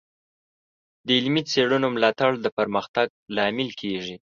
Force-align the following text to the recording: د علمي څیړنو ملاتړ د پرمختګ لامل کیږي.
د 1.05 1.07
علمي 1.17 1.43
څیړنو 1.51 1.87
ملاتړ 1.95 2.31
د 2.39 2.47
پرمختګ 2.57 3.07
لامل 3.35 3.69
کیږي. 3.81 4.15